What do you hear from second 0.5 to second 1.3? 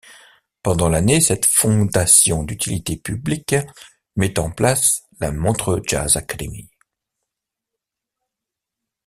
Pendant l'année,